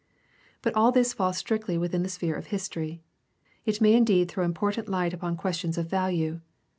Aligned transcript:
But 0.63 0.73
all 0.73 0.91
this 0.91 1.13
falls 1.13 1.37
strictly 1.37 1.77
within 1.77 2.01
the 2.01 2.09
sphere 2.09 2.33
of 2.33 2.47
history. 2.47 3.03
It 3.67 3.79
may 3.81 3.93
indeed 3.93 4.31
throw 4.31 4.43
important 4.43 4.89
light 4.89 5.13
upon 5.13 5.37
questions 5.37 5.77
of 5.77 5.91
value. 5.91 6.39